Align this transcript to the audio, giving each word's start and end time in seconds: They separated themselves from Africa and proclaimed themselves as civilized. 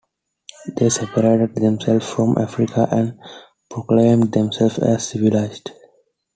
They 0.77 0.89
separated 0.89 1.53
themselves 1.53 2.11
from 2.11 2.35
Africa 2.39 2.87
and 2.89 3.19
proclaimed 3.69 4.31
themselves 4.31 4.79
as 4.79 5.07
civilized. 5.07 5.69